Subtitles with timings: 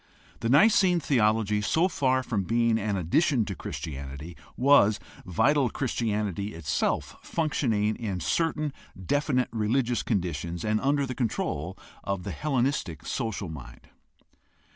[0.39, 7.17] The Nicene theology, so far from being an addition to Christianity, was vital Christianity itself
[7.21, 13.89] functioning in certain definite religious conditions and under the control of the Hellenistic social mind.